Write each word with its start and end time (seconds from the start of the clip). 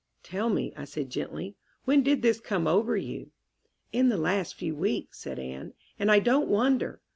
"Tell 0.23 0.49
me," 0.49 0.73
I 0.75 0.85
said 0.85 1.11
gently; 1.11 1.57
"when 1.85 2.01
did 2.01 2.23
this 2.23 2.39
come 2.39 2.65
over 2.65 2.97
you?" 2.97 3.29
"In 3.93 4.09
the 4.09 4.17
last 4.17 4.55
few 4.55 4.75
weeks," 4.75 5.19
said 5.19 5.37
Anne. 5.37 5.73
"And 5.99 6.11
I 6.11 6.17
don't 6.17 6.49
wonder." 6.49 7.01